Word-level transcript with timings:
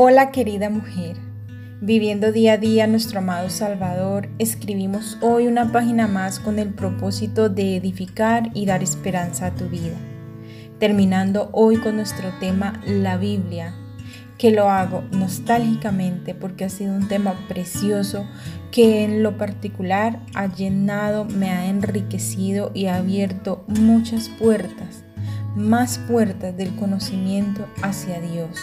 Hola 0.00 0.30
querida 0.30 0.70
mujer, 0.70 1.16
viviendo 1.80 2.30
día 2.30 2.52
a 2.52 2.56
día 2.56 2.86
nuestro 2.86 3.18
amado 3.18 3.50
Salvador, 3.50 4.28
escribimos 4.38 5.18
hoy 5.22 5.48
una 5.48 5.72
página 5.72 6.06
más 6.06 6.38
con 6.38 6.60
el 6.60 6.72
propósito 6.72 7.48
de 7.48 7.76
edificar 7.76 8.48
y 8.54 8.64
dar 8.64 8.84
esperanza 8.84 9.46
a 9.46 9.54
tu 9.56 9.68
vida. 9.68 9.96
Terminando 10.78 11.50
hoy 11.50 11.78
con 11.78 11.96
nuestro 11.96 12.30
tema 12.38 12.80
La 12.86 13.16
Biblia, 13.16 13.74
que 14.38 14.52
lo 14.52 14.70
hago 14.70 15.02
nostálgicamente 15.10 16.32
porque 16.32 16.64
ha 16.64 16.68
sido 16.68 16.94
un 16.94 17.08
tema 17.08 17.34
precioso 17.48 18.24
que 18.70 19.02
en 19.02 19.24
lo 19.24 19.36
particular 19.36 20.20
ha 20.36 20.46
llenado, 20.46 21.24
me 21.24 21.50
ha 21.50 21.66
enriquecido 21.66 22.70
y 22.72 22.86
ha 22.86 22.98
abierto 22.98 23.64
muchas 23.66 24.28
puertas, 24.28 25.02
más 25.56 25.98
puertas 25.98 26.56
del 26.56 26.76
conocimiento 26.76 27.66
hacia 27.82 28.20
Dios 28.20 28.60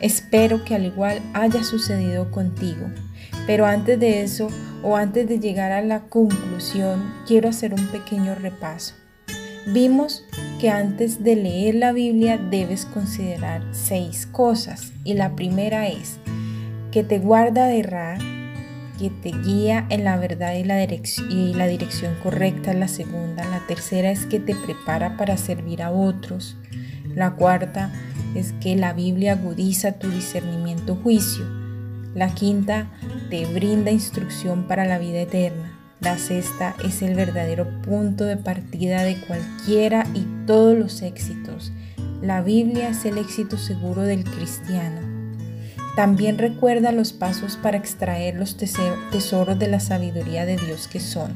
Espero 0.00 0.64
que 0.64 0.74
al 0.74 0.84
igual 0.84 1.20
haya 1.34 1.62
sucedido 1.64 2.30
contigo. 2.30 2.86
Pero 3.46 3.66
antes 3.66 3.98
de 3.98 4.22
eso, 4.22 4.48
o 4.82 4.96
antes 4.96 5.28
de 5.28 5.38
llegar 5.38 5.72
a 5.72 5.82
la 5.82 6.00
conclusión, 6.00 7.12
quiero 7.26 7.48
hacer 7.48 7.74
un 7.74 7.86
pequeño 7.88 8.34
repaso. 8.34 8.94
Vimos 9.68 10.24
que 10.60 10.70
antes 10.70 11.24
de 11.24 11.34
leer 11.34 11.74
la 11.74 11.92
Biblia 11.92 12.38
debes 12.38 12.86
considerar 12.86 13.62
seis 13.72 14.26
cosas. 14.26 14.92
Y 15.04 15.14
la 15.14 15.34
primera 15.34 15.88
es 15.88 16.18
que 16.92 17.02
te 17.02 17.18
guarda 17.18 17.66
de 17.66 17.80
errar, 17.80 18.18
que 18.98 19.10
te 19.10 19.30
guía 19.30 19.86
en 19.90 20.04
la 20.04 20.16
verdad 20.16 20.54
y 20.54 20.64
la, 20.64 20.76
dirección, 20.78 22.14
correcta. 22.22 22.74
La 22.74 22.88
segunda. 22.88 23.44
La 23.44 23.66
tercera 23.66 24.10
es 24.10 24.26
que 24.26 24.40
te 24.40 24.54
prepara 24.54 25.16
para 25.16 25.36
servir 25.36 25.82
a 25.82 25.90
otros. 25.90 26.56
La 27.14 27.32
cuarta 27.32 27.92
es 28.36 28.52
que 28.60 28.76
la 28.76 28.92
Biblia 28.92 29.32
agudiza 29.32 29.92
tu 29.92 30.08
discernimiento 30.08 30.96
juicio. 30.96 31.44
La 32.14 32.34
quinta 32.34 32.90
te 33.30 33.46
brinda 33.46 33.90
instrucción 33.90 34.66
para 34.68 34.84
la 34.84 34.98
vida 34.98 35.20
eterna. 35.20 35.72
La 36.00 36.18
sexta 36.18 36.74
es 36.84 37.02
el 37.02 37.14
verdadero 37.14 37.66
punto 37.82 38.24
de 38.24 38.36
partida 38.36 39.02
de 39.02 39.16
cualquiera 39.26 40.06
y 40.14 40.26
todos 40.46 40.76
los 40.76 41.02
éxitos. 41.02 41.72
La 42.22 42.42
Biblia 42.42 42.90
es 42.90 43.04
el 43.04 43.18
éxito 43.18 43.56
seguro 43.56 44.02
del 44.02 44.24
cristiano. 44.24 45.00
También 45.96 46.36
recuerda 46.36 46.92
los 46.92 47.14
pasos 47.14 47.56
para 47.56 47.78
extraer 47.78 48.34
los 48.36 48.56
tesoros 48.58 49.58
de 49.58 49.68
la 49.68 49.80
sabiduría 49.80 50.44
de 50.44 50.58
Dios 50.58 50.88
que 50.88 51.00
son. 51.00 51.32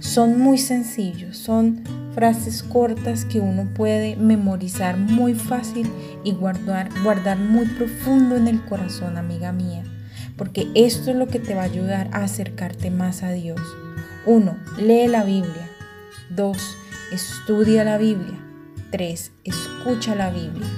Son 0.00 0.38
muy 0.38 0.58
sencillos, 0.58 1.38
son 1.38 1.82
frases 2.14 2.62
cortas 2.62 3.24
que 3.24 3.40
uno 3.40 3.68
puede 3.74 4.16
memorizar 4.16 4.96
muy 4.96 5.34
fácil 5.34 5.90
y 6.22 6.32
guardar, 6.32 6.88
guardar 7.02 7.38
muy 7.38 7.66
profundo 7.66 8.36
en 8.36 8.48
el 8.48 8.64
corazón, 8.64 9.16
amiga 9.16 9.52
mía, 9.52 9.82
porque 10.36 10.68
esto 10.74 11.10
es 11.10 11.16
lo 11.16 11.26
que 11.26 11.40
te 11.40 11.54
va 11.54 11.62
a 11.62 11.66
ayudar 11.66 12.08
a 12.12 12.24
acercarte 12.24 12.90
más 12.90 13.22
a 13.22 13.32
Dios. 13.32 13.60
1. 14.26 14.56
Lee 14.78 15.08
la 15.08 15.24
Biblia. 15.24 15.68
2. 16.30 16.56
Estudia 17.12 17.84
la 17.84 17.98
Biblia. 17.98 18.38
3. 18.90 19.32
Escucha 19.44 20.14
la 20.14 20.30
Biblia. 20.30 20.68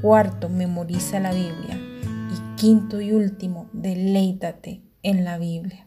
Cuarto, 0.00 0.48
memoriza 0.48 1.20
la 1.20 1.32
Biblia. 1.32 1.76
Y 1.76 2.56
quinto 2.56 3.00
y 3.00 3.12
último, 3.12 3.68
deleítate 3.72 4.80
en 5.02 5.24
la 5.24 5.38
Biblia. 5.38 5.86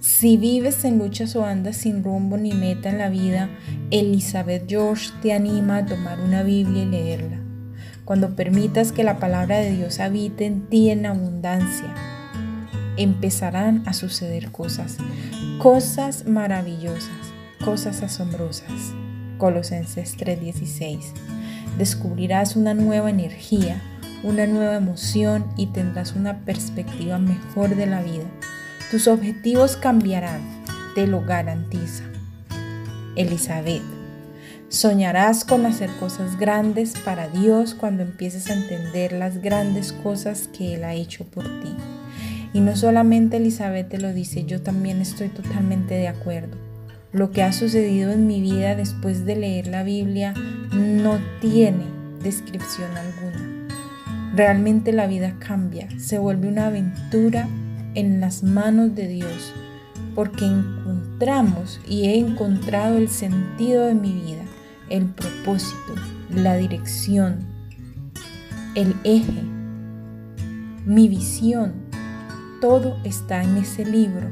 Si 0.00 0.38
vives 0.38 0.86
en 0.86 0.96
luchas 0.96 1.36
o 1.36 1.44
andas 1.44 1.76
sin 1.76 2.02
rumbo 2.02 2.38
ni 2.38 2.54
meta 2.54 2.88
en 2.88 2.96
la 2.96 3.10
vida, 3.10 3.50
Elizabeth 3.90 4.64
George 4.66 5.10
te 5.20 5.34
anima 5.34 5.76
a 5.76 5.84
tomar 5.84 6.20
una 6.20 6.42
Biblia 6.42 6.84
y 6.84 6.86
leerla. 6.86 7.38
Cuando 8.06 8.34
permitas 8.34 8.92
que 8.92 9.04
la 9.04 9.18
palabra 9.18 9.58
de 9.58 9.72
Dios 9.72 10.00
habite 10.00 10.46
en 10.46 10.70
ti 10.70 10.88
en 10.88 11.04
abundancia, 11.04 11.94
empezarán 12.96 13.82
a 13.86 13.92
suceder 13.92 14.50
cosas, 14.50 14.96
cosas 15.58 16.24
maravillosas, 16.26 17.10
cosas 17.62 18.02
asombrosas. 18.02 18.94
Colosenses 19.36 20.16
3:16. 20.16 21.12
Descubrirás 21.76 22.56
una 22.56 22.72
nueva 22.72 23.10
energía, 23.10 23.82
una 24.24 24.46
nueva 24.46 24.76
emoción 24.76 25.44
y 25.58 25.66
tendrás 25.66 26.14
una 26.14 26.38
perspectiva 26.46 27.18
mejor 27.18 27.76
de 27.76 27.86
la 27.86 28.00
vida 28.00 28.24
tus 28.90 29.06
objetivos 29.06 29.76
cambiarán, 29.76 30.40
te 30.96 31.06
lo 31.06 31.24
garantiza. 31.24 32.02
Elizabeth, 33.14 33.82
soñarás 34.68 35.44
con 35.44 35.64
hacer 35.64 35.90
cosas 36.00 36.36
grandes 36.38 36.94
para 37.04 37.28
Dios 37.28 37.74
cuando 37.74 38.02
empieces 38.02 38.50
a 38.50 38.54
entender 38.54 39.12
las 39.12 39.40
grandes 39.40 39.92
cosas 39.92 40.48
que 40.48 40.74
Él 40.74 40.82
ha 40.82 40.94
hecho 40.94 41.24
por 41.24 41.44
ti. 41.44 41.76
Y 42.52 42.60
no 42.60 42.74
solamente 42.74 43.36
Elizabeth 43.36 43.88
te 43.88 43.98
lo 43.98 44.12
dice, 44.12 44.44
yo 44.44 44.60
también 44.60 45.00
estoy 45.00 45.28
totalmente 45.28 45.94
de 45.94 46.08
acuerdo. 46.08 46.56
Lo 47.12 47.30
que 47.30 47.44
ha 47.44 47.52
sucedido 47.52 48.10
en 48.10 48.26
mi 48.26 48.40
vida 48.40 48.74
después 48.74 49.24
de 49.24 49.36
leer 49.36 49.68
la 49.68 49.84
Biblia 49.84 50.34
no 50.72 51.20
tiene 51.40 51.84
descripción 52.24 52.90
alguna. 52.96 53.68
Realmente 54.34 54.92
la 54.92 55.06
vida 55.06 55.36
cambia, 55.38 55.88
se 55.98 56.18
vuelve 56.18 56.48
una 56.48 56.66
aventura 56.66 57.48
en 57.94 58.20
las 58.20 58.42
manos 58.42 58.94
de 58.94 59.08
Dios, 59.08 59.52
porque 60.14 60.44
encontramos 60.44 61.80
y 61.88 62.06
he 62.06 62.18
encontrado 62.18 62.98
el 62.98 63.08
sentido 63.08 63.86
de 63.86 63.94
mi 63.94 64.12
vida, 64.12 64.42
el 64.88 65.06
propósito, 65.06 65.94
la 66.34 66.56
dirección, 66.56 67.40
el 68.74 68.94
eje, 69.04 69.42
mi 70.84 71.08
visión. 71.08 71.72
Todo 72.60 72.96
está 73.04 73.42
en 73.42 73.56
ese 73.56 73.84
libro, 73.86 74.28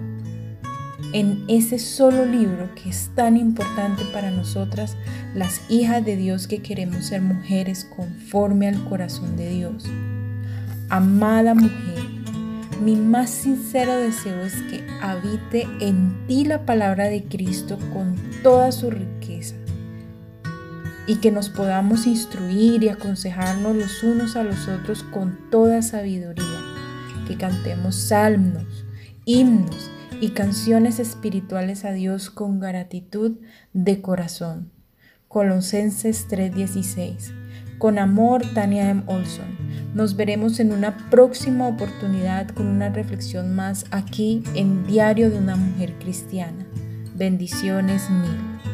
en 1.12 1.44
ese 1.48 1.78
solo 1.78 2.26
libro 2.26 2.74
que 2.74 2.90
es 2.90 3.10
tan 3.14 3.36
importante 3.36 4.04
para 4.12 4.30
nosotras, 4.30 4.96
las 5.34 5.62
hijas 5.70 6.04
de 6.04 6.16
Dios 6.16 6.46
que 6.46 6.60
queremos 6.60 7.06
ser 7.06 7.22
mujeres 7.22 7.86
conforme 7.96 8.68
al 8.68 8.84
corazón 8.84 9.36
de 9.36 9.48
Dios. 9.48 9.84
Amada 10.90 11.54
mujer, 11.54 12.17
mi 12.80 12.96
más 12.96 13.30
sincero 13.30 13.96
deseo 13.96 14.42
es 14.42 14.54
que 14.62 14.86
habite 15.00 15.66
en 15.80 16.26
ti 16.26 16.44
la 16.44 16.64
palabra 16.64 17.08
de 17.08 17.24
Cristo 17.24 17.78
con 17.92 18.16
toda 18.42 18.72
su 18.72 18.90
riqueza 18.90 19.56
y 21.06 21.16
que 21.16 21.30
nos 21.32 21.48
podamos 21.48 22.06
instruir 22.06 22.82
y 22.84 22.88
aconsejarnos 22.90 23.74
los 23.74 24.02
unos 24.02 24.36
a 24.36 24.44
los 24.44 24.68
otros 24.68 25.02
con 25.02 25.50
toda 25.50 25.80
sabiduría, 25.80 26.60
que 27.26 27.36
cantemos 27.36 27.96
salmos, 27.96 28.84
himnos 29.24 29.90
y 30.20 30.30
canciones 30.30 30.98
espirituales 30.98 31.84
a 31.84 31.92
Dios 31.92 32.30
con 32.30 32.60
gratitud 32.60 33.38
de 33.72 34.02
corazón. 34.02 34.70
Colosenses 35.28 36.26
3:16. 36.28 37.32
Con 37.78 37.98
amor, 37.98 38.42
Tania 38.54 38.90
M. 38.90 39.04
Olson. 39.06 39.56
Nos 39.94 40.16
veremos 40.16 40.58
en 40.58 40.72
una 40.72 40.96
próxima 41.10 41.68
oportunidad 41.68 42.48
con 42.48 42.66
una 42.66 42.88
reflexión 42.88 43.54
más 43.54 43.86
aquí 43.90 44.42
en 44.54 44.84
Diario 44.86 45.30
de 45.30 45.38
una 45.38 45.56
Mujer 45.56 45.94
Cristiana. 46.00 46.66
Bendiciones 47.14 48.10
mil. 48.10 48.67